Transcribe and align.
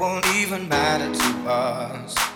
won't 0.00 0.26
even 0.28 0.66
matter 0.66 1.12
to 1.12 1.50
us. 1.50 2.29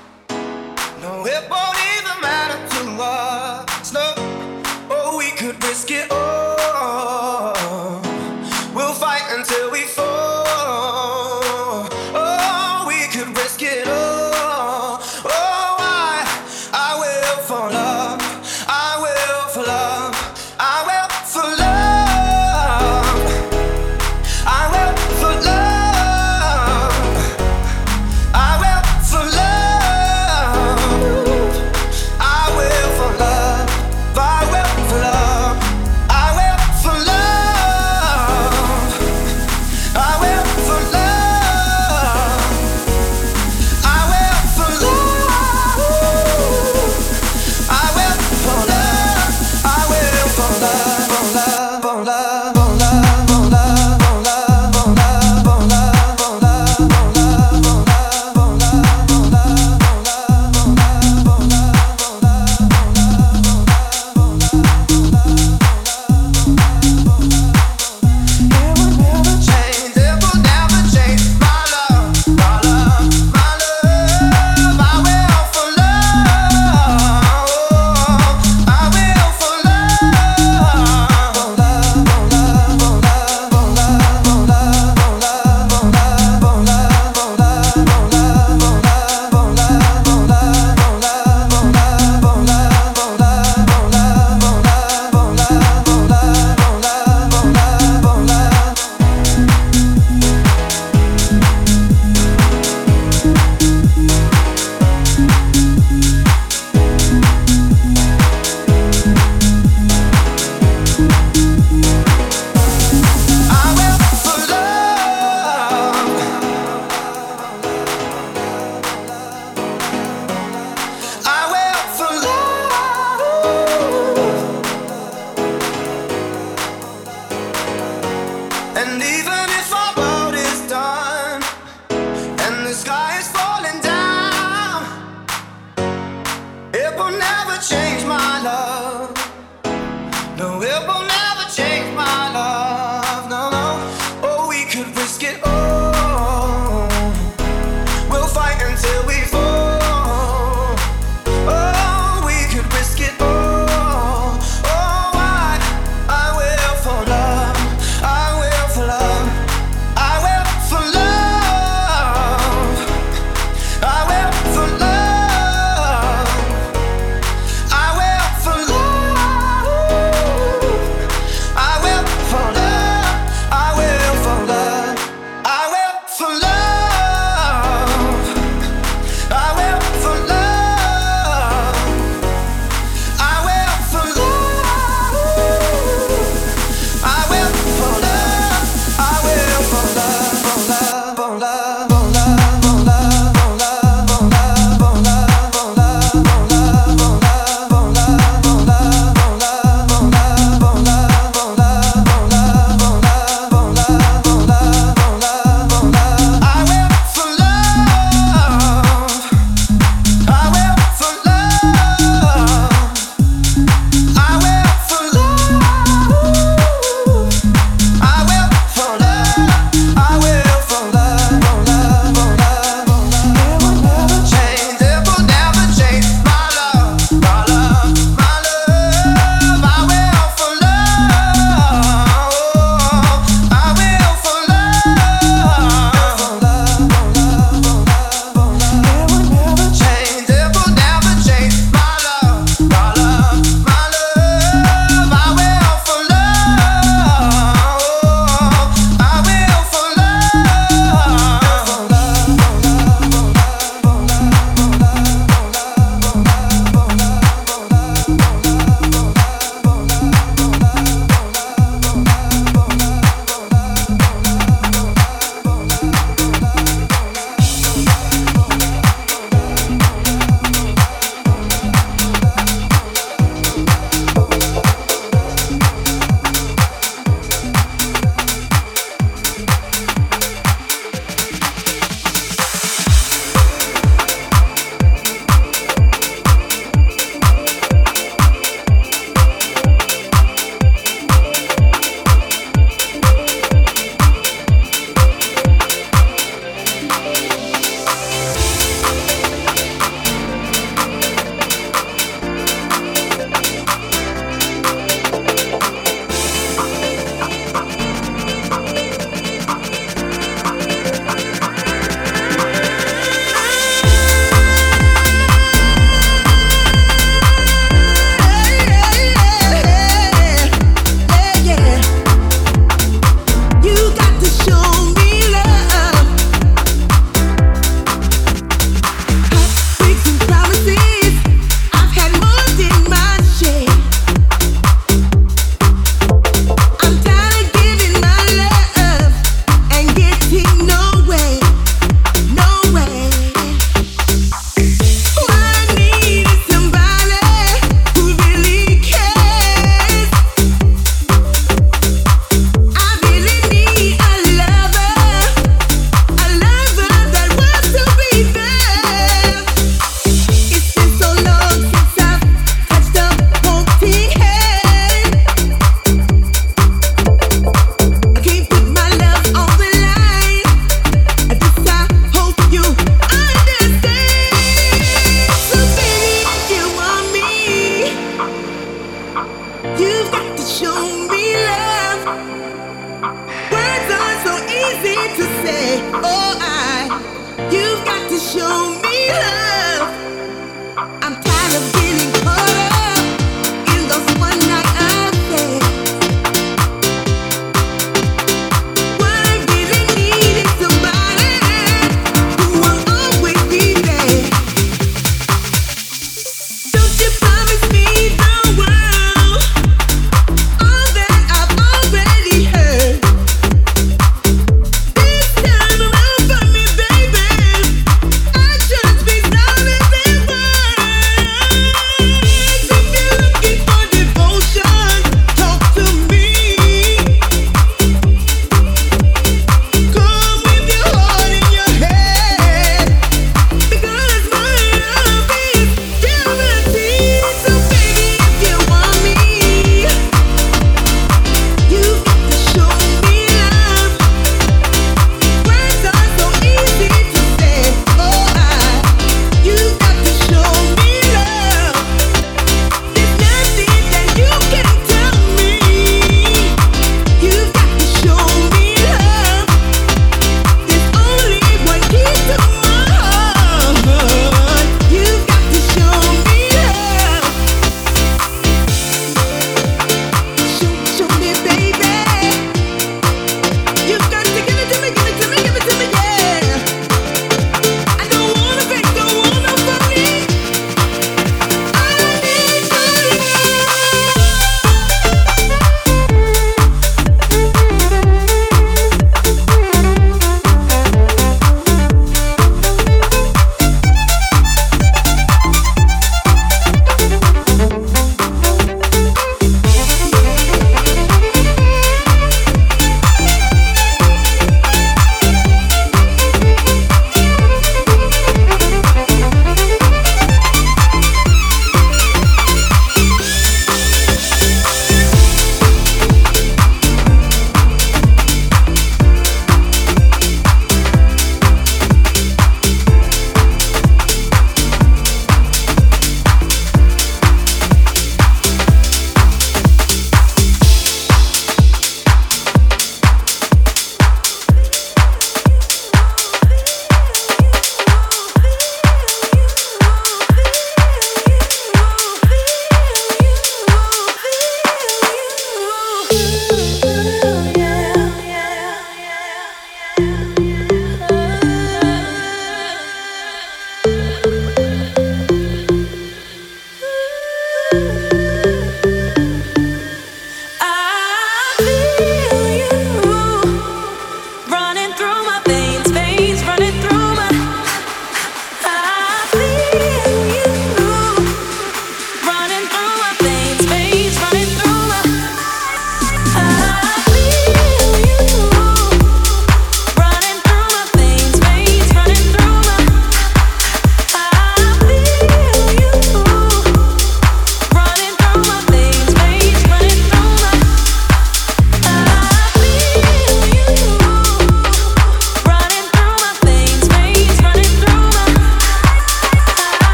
I 128.76 129.43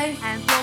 day. 0.00 0.59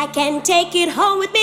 I 0.00 0.06
can 0.06 0.42
take 0.42 0.76
it 0.76 0.90
home 0.90 1.18
with 1.18 1.32
me, 1.32 1.37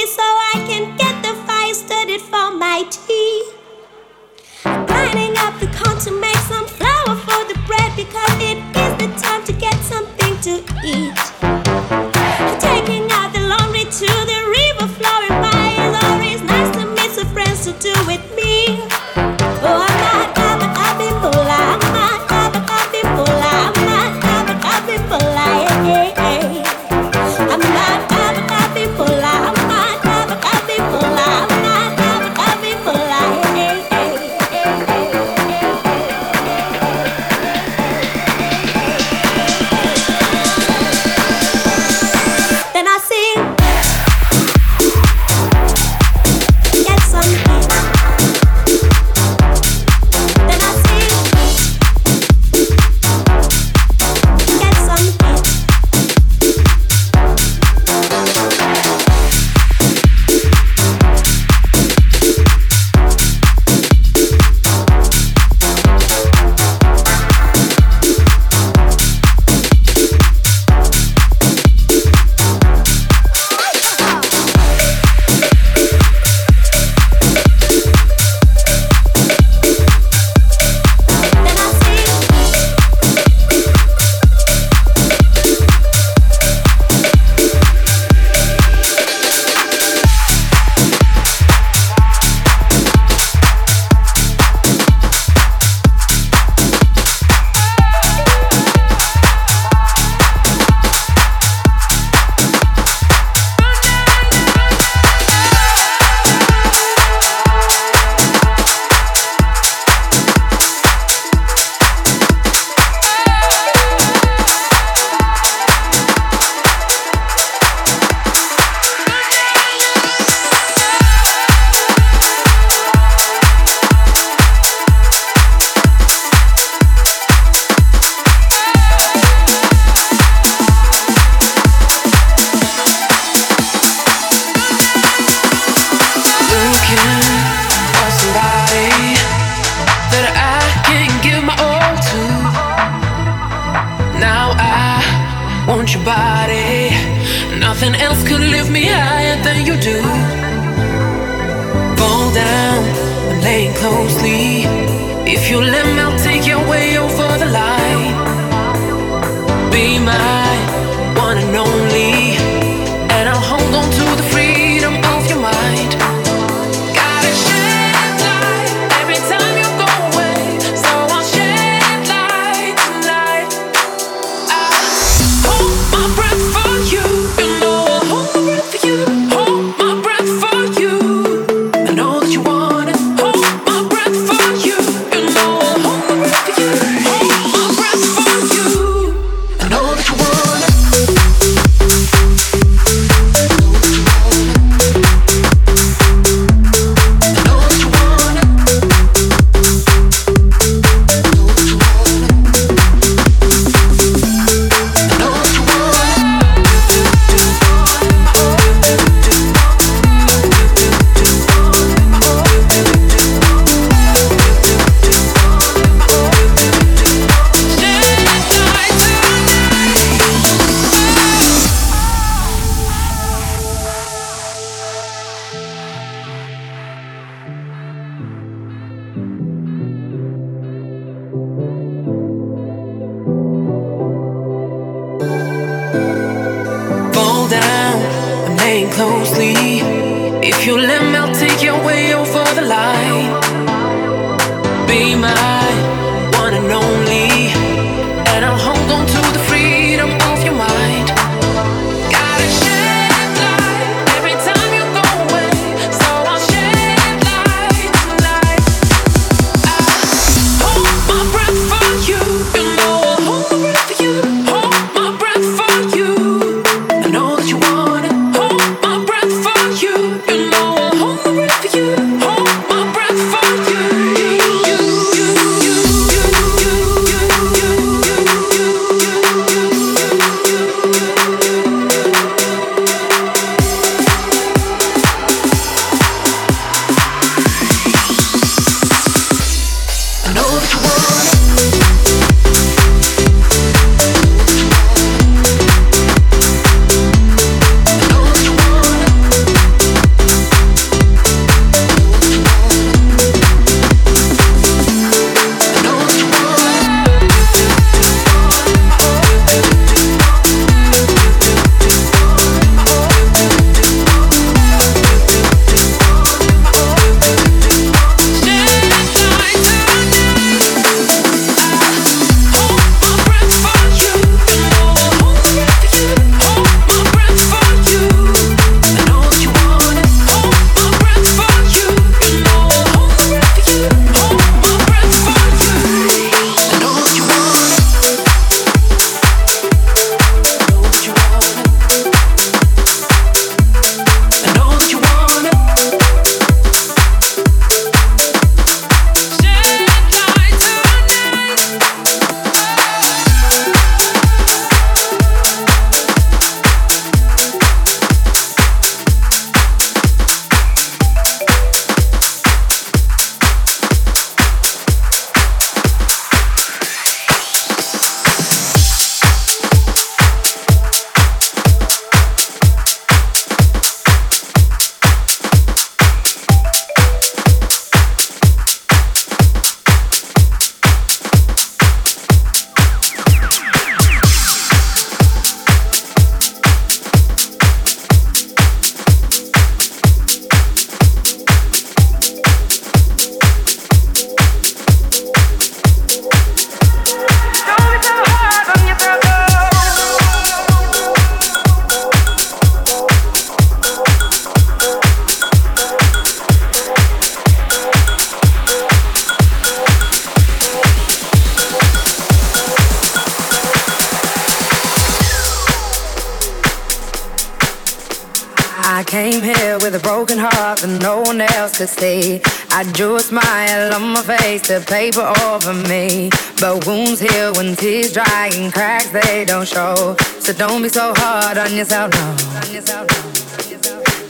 to 421.77 421.87
see. 421.87 422.41
I 422.71 422.83
drew 422.93 423.17
a 423.17 423.19
smile 423.19 423.93
on 423.93 424.13
my 424.13 424.21
face, 424.21 424.67
the 424.67 424.79
paper 424.79 425.27
over 425.43 425.73
me. 425.89 426.29
But 426.61 426.87
wounds 426.87 427.19
heal 427.19 427.53
when 427.53 427.75
tears 427.75 428.13
dry 428.13 428.49
and 428.53 428.71
cracks 428.71 429.09
they 429.09 429.43
don't 429.43 429.67
show. 429.67 430.15
So 430.39 430.53
don't 430.53 430.81
be 430.83 430.89
so 430.89 431.13
hard 431.17 431.57
on 431.57 431.75
yourself, 431.75 432.13
no. 432.13 432.35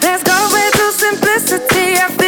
Let's 0.02 0.24
go 0.24 0.38
with 0.54 0.74
the 0.74 0.92
simplicity. 0.92 2.25